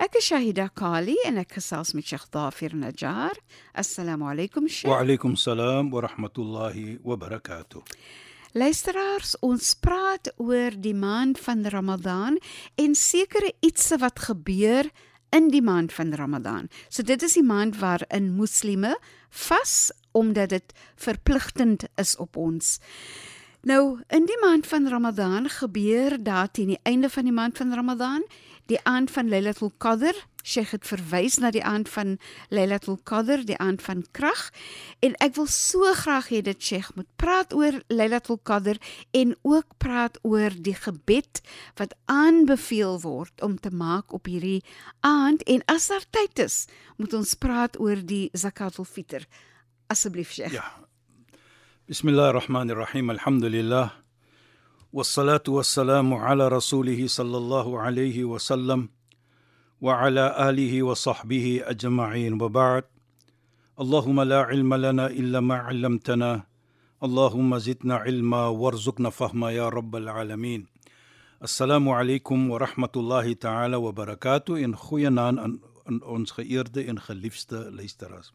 [0.00, 3.36] Ek is Shahida Kali en ek gesels met Sheikh Dafir Najjar.
[3.76, 4.88] Assalamu alaykum Sheikh.
[4.88, 7.82] Wa alaykum salaam wa rahmatullahi wa barakatuh.
[8.56, 12.38] Luisteraars, ons praat oor die maand van Ramadan
[12.80, 14.88] en sekere ietsie wat gebeur
[15.32, 16.70] in die maand van Ramadan.
[16.88, 18.94] So dit is die maand waarin moslimme
[19.48, 22.78] vas omdat dit verpligtend is op ons.
[23.62, 27.72] Nou, in die maand van Ramadan gebeur daar teen die einde van die maand van
[27.72, 28.24] Ramadan,
[28.70, 30.16] die aand van Lailatul Qadr.
[30.42, 32.16] Sheikh het verwys na die aand van
[32.50, 34.48] Lailatul Qadr, die aand van krag.
[35.00, 38.80] En ek wil so graag hê dit Sheikh moet praat oor Lailatul Qadr
[39.14, 41.42] en ook praat oor die gebed
[41.78, 44.62] wat aanbeveel word om te maak op hierdie
[45.06, 46.66] aand en as daar tyd is,
[46.98, 49.26] moet ons praat oor die Zakatul Fitr.
[49.86, 50.54] Asseblief Sheikh.
[50.58, 50.66] Ja.
[51.86, 53.10] Bismillahir Rahmanir Rahim.
[53.10, 54.01] Alhamdulillah.
[54.92, 58.88] والصلاة والسلام على رسوله صلى الله عليه وسلم
[59.80, 62.84] وعلى آله وصحبه أجمعين وبعد
[63.80, 66.44] اللهم لا علم لنا إلا ما علمتنا
[67.02, 70.66] اللهم زدنا علما وارزقنا فهما يا رب العالمين
[71.42, 74.64] السلام عليكم ورحمة الله تعالى وبركاته
[77.00, 78.32] geliefde luisteraars.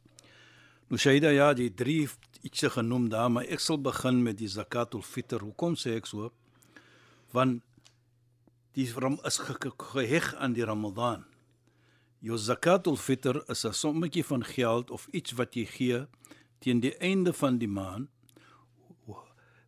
[0.89, 2.09] Nou Shaida ja, die drie
[2.41, 5.39] ietsie genoem daar, maar ek sal begin met die zakatul fitr.
[5.45, 6.31] Hoekom sê ek so?
[7.31, 7.63] Want
[8.77, 11.25] die ram is ge geheg aan die Ramadan.
[12.19, 16.07] Jou zakatul fitr is 'n sommetjie van geld of iets wat jy gee
[16.59, 18.09] teen die einde van die maand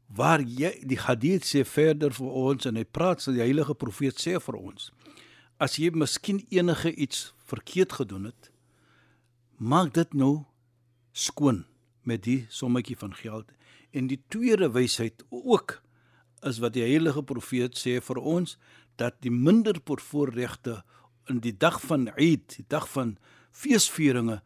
[0.09, 4.17] waar jy die hadith sê verder vir ons en hy praat so die heilige profeet
[4.17, 4.89] sê vir ons
[5.61, 8.49] as jy miskien enige iets verkeerd gedoen het
[9.57, 10.45] maak dit nou
[11.13, 11.65] skoon
[12.09, 13.53] met die sommetjie van geld
[13.93, 15.77] en die tweede wysheid ook
[16.47, 18.57] is wat die heilige profeet sê vir ons
[18.99, 20.81] dat die minder bevoorregte
[21.29, 23.17] in die dag van Eid, die dag van
[23.55, 24.39] feesvieringe,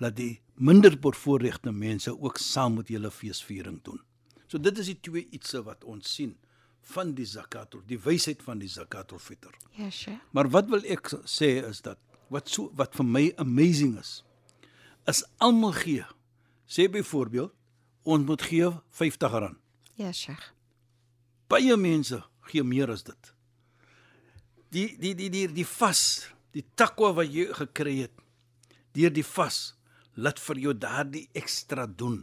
[0.00, 4.00] laat die minder bevoorregte mense ook saam met julle feesviering doen.
[4.46, 6.36] So dit is die twee ietsie wat ons sien
[6.92, 9.54] van die zakatul, die wysheid van die zakatul fitr.
[9.74, 10.22] Ja, Sheikh.
[10.30, 11.98] Maar wat wil ek sê is dat
[12.30, 14.20] wat so wat vir my amazing is,
[15.10, 16.06] is almal gee.
[16.66, 17.52] Sê byvoorbeeld,
[18.06, 19.50] ons moet gee R50.
[19.98, 20.52] Ja, Sheikh.
[21.48, 22.20] Baie mense
[22.50, 23.32] gee meer as dit.
[24.74, 28.14] Die die die die die vas, die takwa wat jy gekry het
[28.96, 29.74] deur die vas,
[30.16, 32.22] laat vir jou daardie ekstra doen.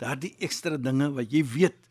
[0.00, 1.87] Daardie ekstra dinge wat jy weet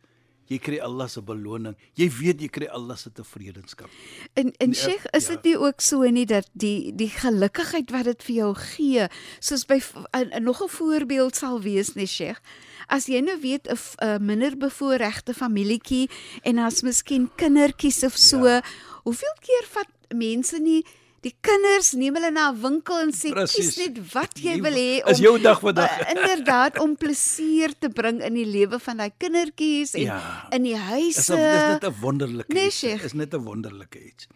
[0.48, 1.76] jy kry Allah se beloning.
[1.96, 3.90] Jy weet jy kry Allah se tevredenskap.
[4.34, 5.36] En en Sheikh, is ja.
[5.36, 9.08] dit nie ook so nie dat die die gelukkigheid wat dit vir jou gee,
[9.40, 9.82] soos by
[10.14, 12.40] en, en nog 'n voorbeeld sal wees, nee Sheikh.
[12.88, 16.10] As jy nou weet 'n f- 'n minder bevoorregte familietjie
[16.44, 18.62] en as miskien kindertjies of so, ja.
[19.04, 20.86] hoeveel keer vat mense nie
[21.26, 23.76] die kinders neem hulle na 'n winkel en sê Presies.
[23.76, 25.90] kies net wat jy wil hê is jou dag vandag.
[26.02, 30.48] uh, inderdaad om plesier te bring in die lewe van daai kindertjies en Ja.
[30.52, 31.34] in die Is huise.
[31.34, 32.78] 'n dis net 'n wonderlike Nee, iets.
[32.80, 33.04] Sheikh.
[33.04, 34.28] Is net 'n wonderlike iets.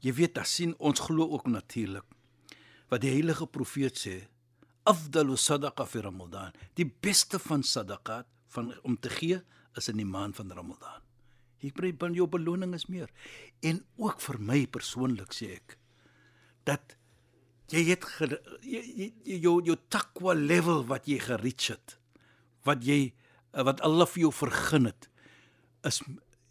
[0.00, 2.04] Jy weet, dan sien ons glo ook natuurlik
[2.88, 4.28] wat die heilige profeet sê,
[4.84, 6.52] afdalu sadaqa fi Ramadan.
[6.74, 9.42] Die beste van sadaqat van om te gee
[9.76, 11.02] is in die maand van Ramadan.
[11.74, 13.08] Kry van jou beloning is meer.
[13.62, 15.77] En ook vir my persoonlik sê ek
[16.68, 16.96] dat
[17.72, 18.04] jy het
[19.24, 21.98] jou jou takwa level wat jy gereach het
[22.68, 23.00] wat jy
[23.52, 25.08] eh, wat Allah vir jou vergun het
[25.88, 26.00] is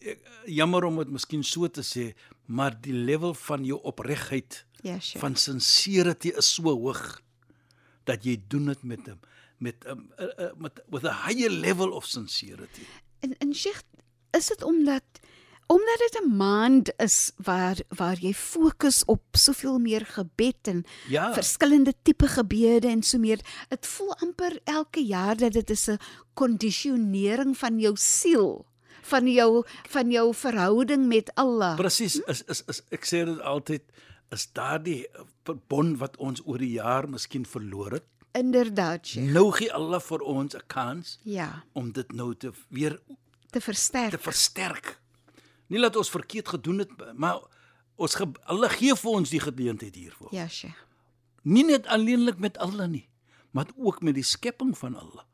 [0.01, 0.21] ek,
[0.59, 2.11] jammer om dit miskien so te sê
[2.47, 5.21] maar die level van jou opregtheid Ja, Sheikh.
[5.21, 7.21] van sincerity is so hoog
[8.07, 9.19] dat jy doen dit met 'n
[9.57, 12.85] met 'n uh, uh, met with a higher level of sincerity.
[13.19, 13.81] En en Sheikh,
[14.31, 15.03] is dit omdat
[15.67, 21.33] Omdat dit 'n maand is waar waar jy fokus op soveel meer gebed en Ja.
[21.33, 23.39] verskillende tipe gebede en so meer.
[23.69, 25.97] Dit voel amper elke jaar dat dit is 'n
[26.33, 28.65] kondisionering van jou siel,
[29.01, 31.75] van jou van jou verhouding met Allah.
[31.75, 33.81] Presies, is is is ek sê dit altyd
[34.31, 35.07] is daardie
[35.43, 38.03] verbond wat ons oor die jaar miskien verloor het.
[38.33, 39.31] Inderdaad, Sheikh.
[39.33, 42.99] Nou gee Allah vir ons 'n kans Ja, om dit nou te weer
[43.51, 44.11] te versterk.
[44.11, 44.99] te versterk.
[45.67, 47.39] Nie dat ons verkeerd gedoen het, maar
[47.95, 50.29] ons ge, Allah gee vir ons die geleentheid hiervoor.
[50.35, 50.77] Ja, Sheikh.
[51.47, 53.07] Nie net alleenlik met Allah nie,
[53.55, 55.25] maar ook met die skepping van Allah.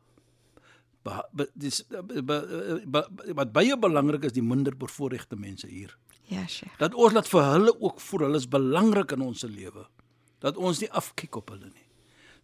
[1.04, 1.82] Ba, ba, dis
[2.24, 2.40] ba,
[2.86, 3.04] ba,
[3.36, 5.98] wat baie belangrik is die minder bevoorregte mense hier.
[6.32, 6.78] Ja, Sheikh.
[6.80, 9.88] Dat ons laat vir hulle ook voel hulle is belangrik in ons lewe.
[10.44, 11.88] Dat ons nie afkyk op hulle nie.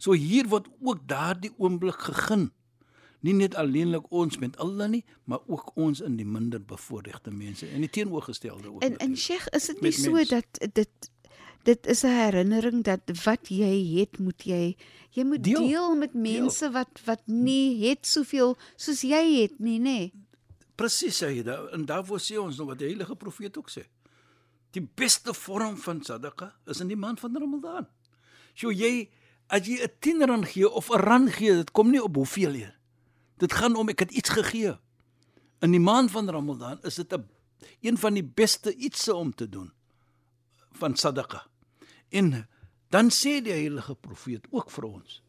[0.00, 2.50] So hier word ook daardie oomblik gegeen.
[3.20, 7.66] Nie net alleenlik ons met Allah nie, maar ook ons in die minder bevoorregte mense
[7.68, 8.82] en die teenoorgestelde ook.
[8.82, 9.16] En en.
[9.16, 10.28] Sheikh, is dit nie so mens.
[10.28, 11.10] dat dit
[11.68, 14.76] dit is 'n herinnering dat wat jy het, moet jy
[15.10, 15.58] jy moet Deel.
[15.58, 19.82] deel, deel met mense wat wat nie het soveel soos jy het nie, nê?
[19.82, 20.12] Nee.
[20.74, 23.84] Presies daar en daarvoor sê ons nog wat die heilige profeet ook sê.
[24.70, 27.86] Die beste vorm van sadaqa is in die maand van Ramadan.
[28.54, 29.10] So jy
[29.48, 32.52] as jy 'n 10 rand gee of 'n rand gee, dit kom nie op hoeveel
[32.52, 32.72] nie.
[33.40, 34.76] Dit gaan om ek het iets gegee.
[35.64, 37.28] In die maand van Ramadan is dit 'n
[37.80, 39.72] een van die beste ietsie om te doen
[40.72, 41.46] van sadaqa.
[42.08, 42.48] En
[42.88, 45.22] dan sê die heilige profeet ook vir ons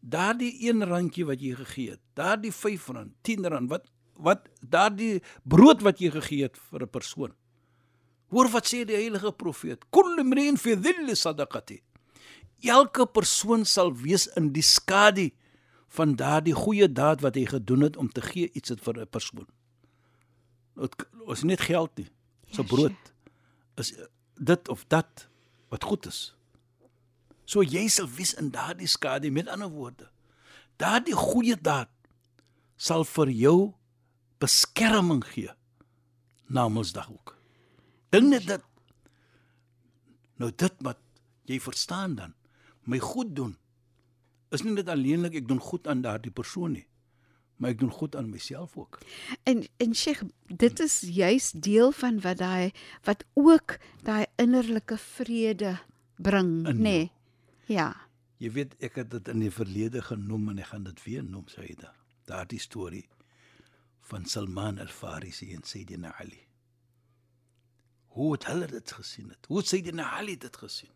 [0.00, 5.20] daardie 1 randjie wat jy gegee het, daardie 5 rand, 10 rand wat wat daardie
[5.46, 7.32] brood wat jy gegee het vir 'n persoon.
[8.30, 9.84] Hoor wat sê die heilige profeet?
[9.90, 11.80] Kullu mri'in fi dhilli sadaqati.
[12.60, 15.30] Elke persoon sal wees in die skadu
[15.88, 19.46] van daardie goeie daad wat hy gedoen het om te gee iets vir 'n persoon.
[20.74, 22.08] Dit is net geld nie.
[22.50, 23.12] So Ja, brood
[23.74, 23.94] is
[24.34, 25.28] dit of dat
[25.68, 26.34] wat goed is.
[27.44, 30.10] So jy sal wees in daardie skadu met ander woorde.
[30.76, 31.90] Daardie goeie daad
[32.76, 33.74] sal vir jou
[34.38, 35.50] beskerming gee
[36.46, 37.36] na Mondsdag ook.
[38.10, 38.62] Dink net dit.
[40.36, 40.98] Nou dit wat
[41.44, 42.34] jy verstaan dan,
[42.84, 43.56] my goed doen
[44.54, 46.86] is nie net alleenlik ek doen goed aan daardie persoon nie,
[47.56, 49.00] maar ek doen goed aan myself ook.
[49.42, 52.72] En en Sheikh, dit is juis deel van wat daai
[53.04, 55.78] wat ook daai innerlike vrede
[56.16, 56.82] bring, In nê?
[56.82, 57.10] Nee.
[57.68, 57.92] Ja.
[58.38, 61.48] Jy weet ek het dit in die verlede genoem en ek gaan dit weer noem
[61.52, 61.92] Saida.
[62.28, 63.06] Daardie storie
[64.08, 66.40] van Salman al-Farisi en Sayyidina Ali.
[68.16, 69.46] Hoe het hulle dit gesien het?
[69.50, 70.94] Hoe het Sayyidina Ali dit gesien?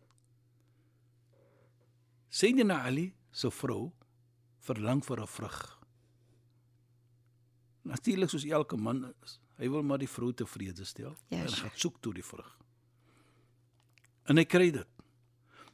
[2.29, 3.91] Sayyidina Ali se vrou
[4.63, 5.79] verlang vir 'n vrug.
[7.83, 11.75] Natuurlik soos elke man is, hy wil maar die vrou tevrede stel Ja, en gaan
[11.75, 12.57] soek toe die vrug.
[14.23, 14.87] En hy kry dit.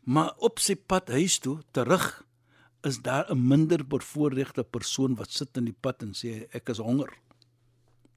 [0.03, 2.25] Maar op sy pad huis toe terug
[2.81, 6.77] is daar 'n minder bevoorregte persoon wat sit in die pad en sê ek is
[6.77, 7.13] honger.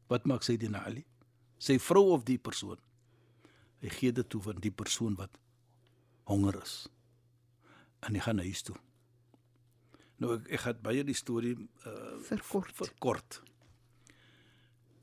[0.09, 1.05] Wat maak sy dit Ali?
[1.59, 2.79] Sy vrou of die persoon?
[3.81, 5.39] Hy gee dit toe van die persoon wat
[6.25, 6.89] honger is.
[8.01, 8.77] En hy gaan huis toe.
[10.23, 12.75] Nou ek, ek gaan baie die storie uh, Verkort.
[12.79, 13.41] verkort.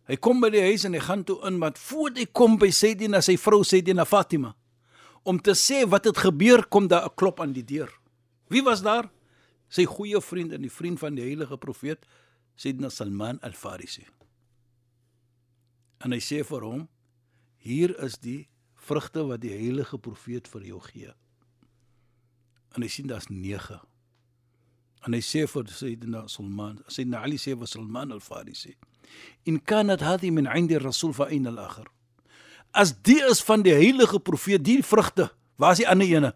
[0.10, 2.72] Hy kom by die huis en hy gaan toe in, maar voor hy kom by
[2.74, 4.56] Sayyidina sy vrou Sayyidina Fatima
[5.28, 7.92] om te sê wat het gebeur, kom daar 'n klop aan die deur.
[8.50, 9.12] Wie was daar?
[9.70, 12.06] Sy goeie vriend en die vriend van die heilige profeet
[12.56, 14.08] Sayyidina Salman al-Farisi.
[16.00, 16.88] En hy sê vir hom:
[17.58, 21.14] "Hier is die vrugte wat die heilige profeet vir jou gee."
[22.76, 23.80] En hy sien daar's 9.
[25.08, 28.76] En hy sê vir Sayyidina Salman, Sayyidina Ali sê vir Salman al-Farisi:
[29.46, 31.88] "In kanat hadhi min 'indi ar-rasul fa ayna al-akhar?"
[32.74, 36.34] As die is van die heilige profeet, die vrugte, waar is die ander ene?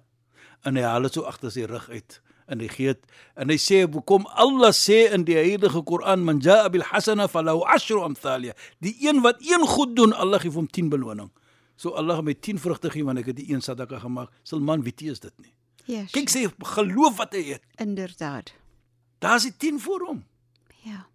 [0.65, 3.57] En hy haal dit so agter sy rug uit en hy gee dit en hy
[3.61, 8.55] sê hoekom Allah sê in die heilige Koran man jaa bil hasana falahu ashru amthalia
[8.83, 11.31] die een wat een goed doen Allah gee hom 10 beloning
[11.77, 14.83] so Allah gaan my 10 vrugte gee want ek het die een sadaka gemaak Salman
[14.83, 15.53] weet jy is dit nie
[15.85, 16.03] Ja.
[16.11, 18.53] kyk sy geloof wat hy het inderdaad.
[19.19, 20.23] daar's die 10 vir hom
[20.83, 21.05] Ja.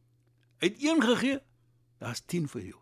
[0.61, 1.39] hy het een gegee
[2.01, 2.79] daar's 10 vir jou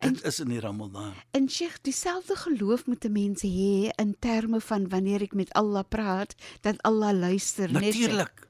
[0.00, 4.60] dit is in die Ramadan En Sheikh, dieselfde geloof moet 'n mens hê in terme
[4.60, 7.68] van wanneer ek met Allah praat, dat Allah luister?
[7.68, 7.80] Sheikh?
[7.84, 8.48] natuurlik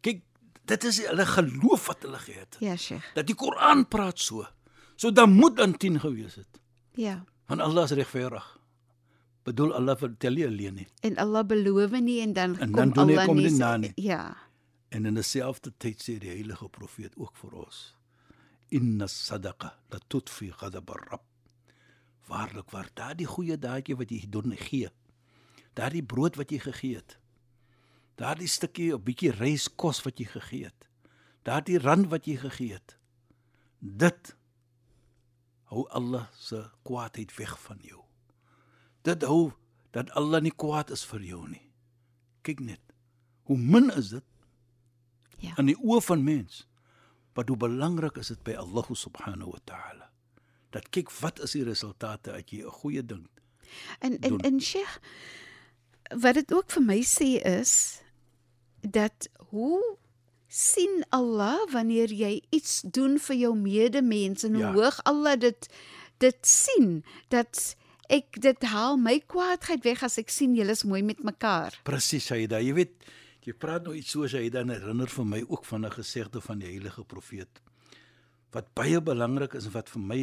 [0.00, 0.22] kyk
[0.64, 3.14] dit is hulle geloof wat hulle gehad het Ja, Sheikh.
[3.14, 4.46] dat die Koran praat so.
[4.96, 6.60] So dan moet dan 10 gewees het.
[6.94, 7.24] Ja.
[7.46, 8.58] Want Allah is regverdig.
[9.44, 10.86] Bedoel Allah vertel nie alleen nie.
[11.02, 13.50] En Allah beloof nie en dan En kom dan doen hy Allah kom nie.
[13.50, 13.92] na nie.
[13.96, 14.36] Ja.
[14.88, 17.94] En in dieselfde tyd sê die heilige profeet ook vir ons:
[18.70, 21.22] Inna sadaqa la tutfi ghadab ar-rabb.
[22.26, 24.88] waarlik waar daardie goeie daadjie wat jy doen gee.
[25.76, 27.18] Daardie brood wat jy gegee het.
[28.16, 30.88] Daardie stukkie 'n bietjie reiskos wat jy gegee het.
[31.42, 32.96] Daardie rand wat jy gegee het.
[33.78, 34.36] Dit
[35.64, 38.03] hou Allah se kwaadheid weg van jou.
[39.04, 39.52] Dit hou
[39.94, 41.62] dat Allah nie kwaad is vir jou nie.
[42.46, 42.80] Kyk net.
[43.48, 44.24] Hoe min is dit
[45.38, 45.52] Ja.
[45.58, 46.66] in die oë van mens?
[47.34, 50.08] Wat hoe belangrik is dit by Allah subhanahu wa ta'ala.
[50.72, 53.28] Dat kyk wat is die resultate as jy 'n goeie ding.
[54.00, 54.98] En en en Sheikh
[56.20, 58.00] wat dit ook vir my sê is
[58.80, 59.96] dat hoe
[60.48, 64.72] sien Allah wanneer jy iets doen vir jou medemens en hoe Ja.
[64.72, 65.68] hoog Allah dit
[66.18, 67.76] dit sien dat
[68.08, 71.76] ek dit haal my kwaadheid weg as ek sien julle is mooi met mekaar.
[71.84, 72.60] Presies, Saida.
[72.60, 72.94] Jy weet,
[73.44, 76.58] jy praat nou iets so Saida en herinner vir my ook van 'n gesegde van
[76.58, 77.60] die heilige profeet
[78.54, 80.22] wat baie belangrik is en wat vir my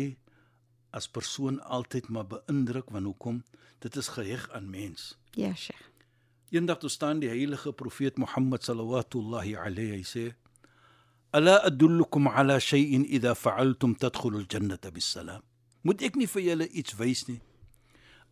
[0.96, 3.44] as persoon altyd maar beïndruk want hoekom?
[3.80, 5.18] Dit is geheg aan mens.
[5.36, 5.90] Ja, Sheikh.
[6.52, 10.34] Eendag toe staan die heilige profeet Mohammed sallallahu alayhi hy sê:
[11.32, 15.42] "Ala adullukum ala shay'in idha fa'altum tadkhulu al-jannata bis-salam."
[15.84, 17.40] Moet ek nie vir julle iets wys nie?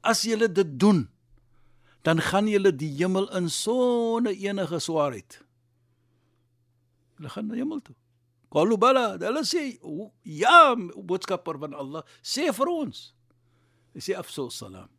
[0.01, 1.07] As julle dit doen,
[2.03, 5.41] dan gaan julle die hemel in sonder enige swaarheid.
[7.17, 7.95] Hulle gaan na die hemel toe.
[8.49, 13.13] Qalu bala, hulle sê "O, ja, boodskapper van Allah, sê vir ons.
[13.93, 14.89] Hy sê afsal salam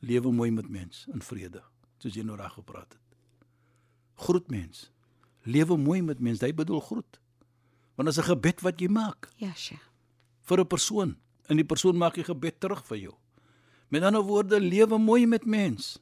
[0.00, 1.60] lewe mooi met mens in vrede
[2.00, 3.16] soos jy nou reg gepraat het
[4.24, 4.86] groet mens
[5.44, 7.18] lewe mooi met mens hy bedoel groet
[7.96, 9.84] want dit is 'n gebed wat jy maak Ja, Sheikh.
[10.48, 11.16] vir 'n persoon
[11.50, 13.16] en die persoon maak die gebed terug vir jou
[13.90, 15.96] met ander woorde lewe mooi met mens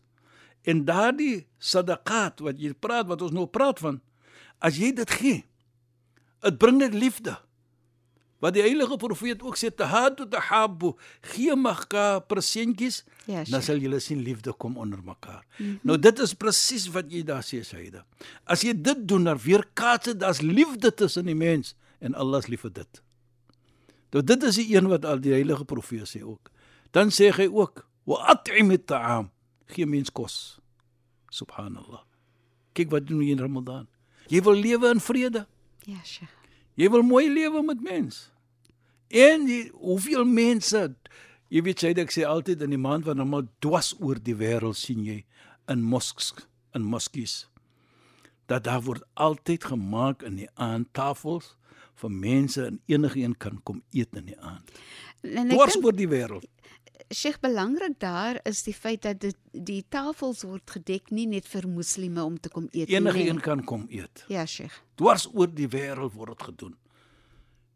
[0.69, 4.01] en daardie sadaqat wat jy praat wat ons nou praat van
[4.61, 5.45] as jy dit gee
[6.45, 7.37] dit bring net liefde
[8.39, 10.93] wat die heilige profeet ook sê tahadu tahabu
[11.33, 13.65] gee mekaar presentjies Ja, dan Sheikh.
[13.67, 15.43] sal julle sien liefde kom onder mekaar.
[15.59, 15.79] Mm -hmm.
[15.83, 18.07] Nou dit is presies wat jy daar sê Saida.
[18.47, 22.39] As jy dit doen, dan weer kaats dit as liefde tussen die mens en Allah
[22.39, 23.03] is lief vir dit.
[24.13, 26.51] Nou dit is die een wat al die heilige profeet sê ook.
[26.91, 29.31] Dan sê hy ook: "Wa at'im at-ta'am."
[29.67, 30.59] Gee mens kos.
[31.29, 32.03] Subhanallah.
[32.73, 33.87] Kyk wat doen jy in Ramadan.
[34.29, 35.47] Jy wil lewe in vrede.
[35.85, 36.33] Ja, Sheikh.
[36.75, 38.31] Jy wil mooi lewe met mens.
[39.09, 40.97] En die, hoeveel mense
[41.49, 44.77] jy weet jy ek sê altyd in die maand van Ramadan dwas oor die wêreld
[44.77, 45.23] sien jy
[45.73, 46.35] in mosks
[46.77, 47.47] in moskies
[48.49, 51.55] dat daar word altyd gemaak in die aandtafels
[51.99, 54.71] vir mense en enige een kan kom eet in die aand.
[55.51, 56.47] Dwars oor die wêreld.
[57.15, 61.65] Sheikh belangrik daar is die feit dat dit die tafels word gedek nie net vir
[61.69, 63.29] moslime om te kom eet Enige nie.
[63.31, 64.25] een kan kom eet.
[64.29, 64.75] Ja, Sheikh.
[65.01, 66.75] Dwars oor die wêreld word dit gedoen.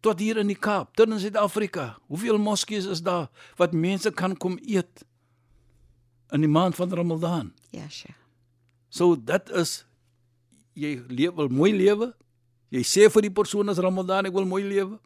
[0.03, 1.97] Tot hier in die Kaap, tot in Suid-Afrika.
[2.11, 5.05] Hoeveel moskeeë is daar wat mense kan kom eet
[6.33, 7.53] in die maand van Ramadan?
[7.71, 8.19] Ja, Sheikh.
[8.91, 9.85] So dit is
[10.75, 12.13] jy lewe wil mooi lewe.
[12.73, 14.99] Jy sê vir die persoon as Ramadan ek wil mooi lewe.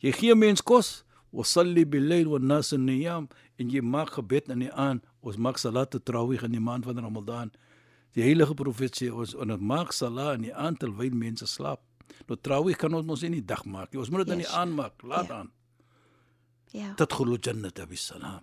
[0.00, 3.28] Jy gee mens kos, wasalli bil-layl wan-nas niyam
[3.60, 5.04] en jy maak gebed in die aand.
[5.24, 7.50] Ons maak salat tarawih in die maand van Ramadan.
[8.14, 11.80] Die heilige profeet sê ons ons maak salat in die aand terwyl mense slaap.
[12.28, 14.00] Nou tarawih kan ons mos nie in die dag maak nie.
[14.00, 14.54] Ons moet dit in die Yes.
[14.56, 15.34] aand maak, laat Ja.
[15.40, 15.50] aan.
[16.72, 16.94] Ja.
[16.94, 18.42] Tadkhulu jannata bisalam.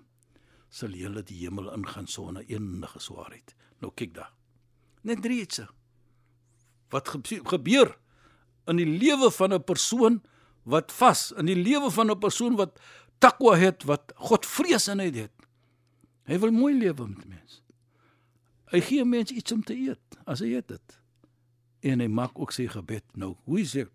[0.70, 3.56] Sal julle die hemel ingaan sonder enige swaarheid.
[3.82, 4.32] Nou kyk daar.
[5.03, 5.62] Net drie iets.
[6.89, 7.98] Wat ge- gebeur
[8.68, 10.22] in die lewe van 'n persoon
[10.63, 12.80] wat vas, in die lewe van 'n persoon wat
[13.20, 15.32] takwa het, wat Godvreesenheid het.
[16.24, 17.62] Hy wil mooi lewe met mense.
[18.72, 21.00] Hy gee mense iets om te eet, as hy eet dit.
[21.80, 23.03] En hy maak ook sy gebed.
[23.15, 23.89] Nou, hoe is dit?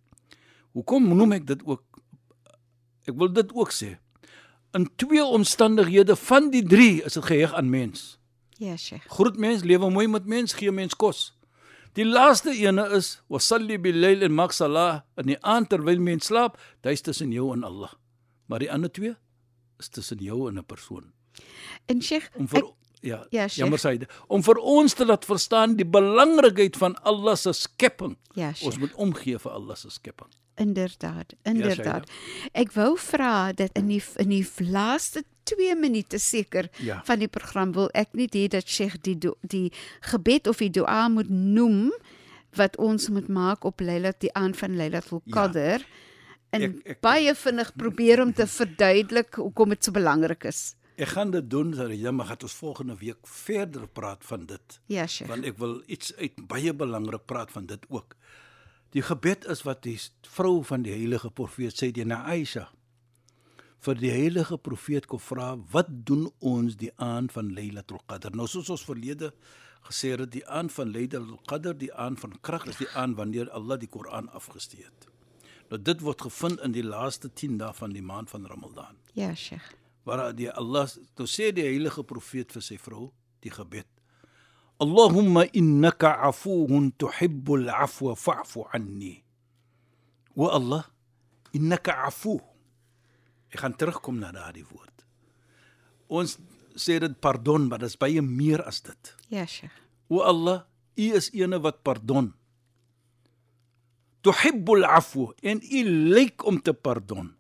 [0.73, 1.83] Hoekom noem ek dit ook
[3.07, 3.97] Ek wil dit ook sê.
[4.75, 8.19] In twee omstandighede van die 3 is dit geheg aan mens.
[8.59, 9.07] Ja, Sheikh.
[9.07, 11.36] Groet mens, lewe mooi met mens, gee mens kos.
[11.95, 16.59] Die laaste ene is wasalli bil-layl en maak salah in die aand terwyl mens slaap,
[16.83, 17.93] dit is tussen jou en Allah.
[18.49, 19.15] Maar die ander twee
[19.79, 21.13] is tussen jou en 'n persoon.
[21.89, 22.65] En Sheikh, Om vir ek,
[23.03, 23.57] ja, Ja, Sheikh.
[23.57, 28.17] jammer sê om vir ons te laat verstaan die belangrikheid van Allah se skepping.
[28.35, 28.79] ja, Ons Sheikh.
[28.79, 30.29] moet omgee vir Allah se skepping.
[30.59, 32.07] Inderdaad, inderdaad.
[32.09, 32.51] Shaila.
[32.55, 37.01] Ek wou vra dat in die in die laaste 2 minute seker Ja.
[37.07, 39.73] van die program wil ek net hê dat Sheikh die do, die
[40.11, 41.93] gebed of die dua moet noem
[42.57, 45.33] wat ons moet maak op Lailat die aand van Lailatul Ja.
[45.33, 45.85] Qadr.
[46.51, 50.75] En Ek- ek- baie vinnig probeer om te verduidelik hoekom dit so belangrik is.
[50.97, 54.81] Ek gaan dit doen, Sarah, maar gaan ons volgende week verder praat van dit.
[54.87, 55.29] Ja, Sheikh.
[55.31, 58.17] want ek wil iets uit baie belangrik praat van dit ook.
[58.91, 62.69] Die gebed is wat die vrou van die heilige profeet sê die na Aisha.
[63.87, 68.35] Vir die heilige profeet kon vra wat doen ons die aand van Lailatul Qadr?
[68.35, 69.31] Nou soos ons verlede
[69.87, 73.51] gesê het die aand van Lailatul Qadr die aand van krag is die aand wanneer
[73.55, 75.09] Allah die Koran afgestee het.
[75.71, 78.99] Nou dit word gevind in die laaste 10 dae van die maand van Ramadan.
[79.15, 79.75] Ja, Sheikh.
[80.07, 80.87] waar die Allah
[81.19, 83.09] toe sê die heilige profeet vir sy vrou
[83.43, 83.89] die gebed
[84.79, 89.15] Allahumma innaka afuwun tuhibbul afwa fa'fu anni.
[90.37, 90.85] Wa Allah
[91.57, 92.37] innaka afu
[93.53, 95.07] Ek gaan terugkom na daardie woord
[96.09, 96.37] Ons
[96.77, 99.75] sê dit pardon maar dit is baie meer as dit Ja, Sheikh.
[100.09, 100.65] O Allah
[100.97, 102.33] U is ene wat pardon
[104.27, 105.83] Tuhibbul afwa en U
[106.17, 107.37] lyk om te pardon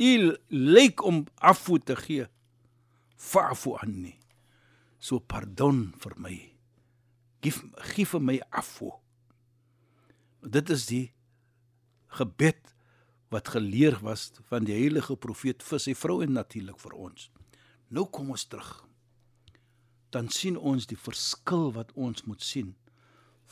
[0.00, 2.24] U lyk om afwa te gee.
[3.20, 4.14] Fa'fu anni.
[4.96, 6.36] So pardon vir my.
[7.44, 7.60] Gif
[7.92, 8.94] gee vir my afwa.
[10.40, 11.10] Dit is die
[12.16, 12.72] gebed
[13.30, 17.30] wat geleer was van die heilige profeet vir sy vrou en natuurlik vir ons.
[17.90, 18.70] Nou kom ons terug.
[20.10, 22.74] Dan sien ons die verskil wat ons moet sien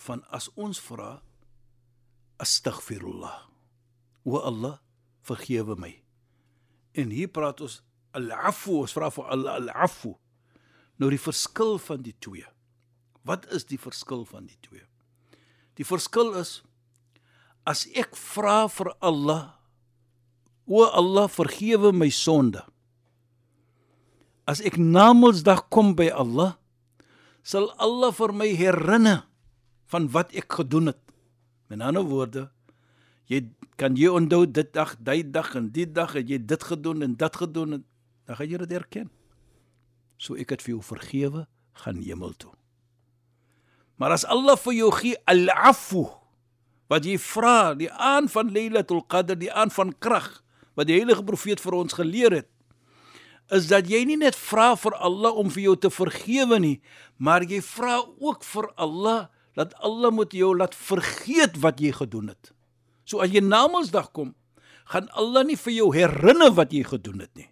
[0.07, 1.21] van as ons vra
[2.43, 3.47] astaghfirullah.
[4.27, 4.79] O Allah,
[5.27, 5.93] vergewe my.
[6.99, 7.81] En hier praat ons
[8.19, 10.15] al-afu, ons vra vir Allah al-afu.
[10.99, 12.47] Nou die verskil van die twee.
[13.27, 14.83] Wat is die verskil van die twee?
[15.79, 16.59] Die verskil is
[17.69, 19.58] as ek vra vir Allah,
[20.69, 22.61] o Allah, vergewe my sonde.
[24.49, 26.57] As ek Namedsdag kom by Allah,
[27.41, 29.25] sal Allah vir my herinner
[29.89, 31.01] van wat ek gedoen het.
[31.73, 32.49] Met ander woorde,
[33.29, 33.49] jy
[33.81, 37.17] kan jy onthou dit dag, daai dag en die dag het jy dit gedoen en
[37.17, 37.85] dat gedoen en
[38.29, 39.09] dan gaan jy dit erken.
[40.21, 41.47] So ek het vir jou vergewe,
[41.85, 42.53] gaan hemel toe.
[43.99, 46.05] Maar as Allah vir jou gee al-afu
[46.89, 50.41] wat jy vra, die aan van Lailatul Qadr, die aan van krag
[50.79, 52.49] wat die heilige profeet vir ons geleer het,
[53.55, 56.77] is dat jy nie net vra vir Allah om vir jou te vergewe nie,
[57.17, 62.31] maar jy vra ook vir Allah dat Allah moet jou laat vergeet wat jy gedoen
[62.31, 62.53] het.
[63.09, 64.35] So as jy Namedsdag kom,
[64.93, 67.49] gaan Allah nie vir jou herinner wat jy gedoen het nie.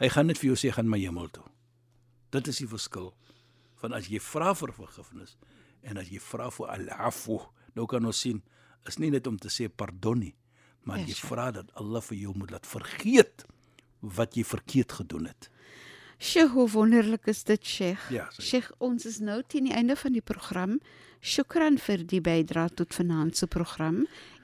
[0.00, 1.44] Hy gaan net vir jou sê gaan my hemel toe.
[2.34, 3.12] Dit is die verskil
[3.82, 5.36] van as jy vra vir vergifnis
[5.84, 7.42] en as jy vra vir al-afu.
[7.76, 8.40] Nou kan ons sien
[8.88, 10.34] is nie net om te sê pardon nie,
[10.84, 13.44] maar jy vra dat Allah vir jou moet laat vergeet
[14.00, 15.48] wat jy verkeerd gedoen het.
[16.24, 18.10] Sheikh, hoe wonderlik is dit, Sheikh.
[18.10, 18.42] Ja, sê.
[18.42, 20.78] Sheikh, ons is nou teen die einde van die program.
[21.20, 23.98] Shukran vir die bydrae tot vanaand se program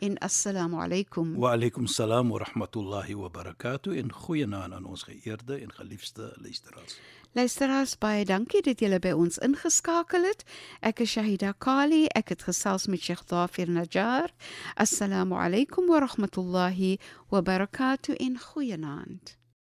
[0.04, 1.32] en assalamu alaykum.
[1.40, 7.00] Wa alaykum salaam wa rahmatullahi wa barakatuh en goeienaand aan ons geëerde en geliefde luisteraars.
[7.32, 10.44] Luisteraars, baie dankie dat julle by ons ingeskakel het.
[10.84, 12.04] Ek is Shahida Kali.
[12.12, 14.32] Ek het gesels met Sheikh Dafir Najjar.
[14.76, 16.98] Assalamu alaykum wa rahmatullahi
[17.32, 19.39] wa barakatuh en goeienaand.